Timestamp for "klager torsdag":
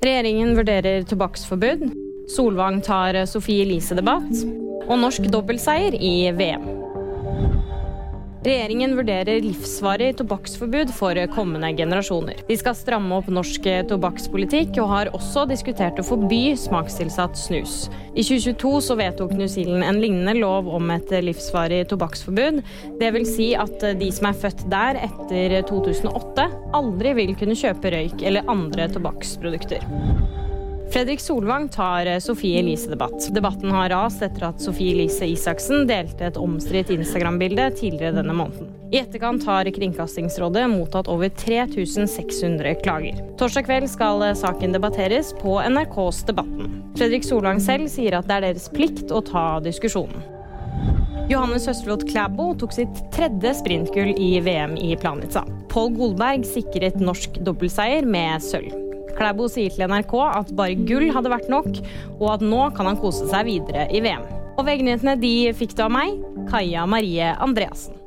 42.82-43.68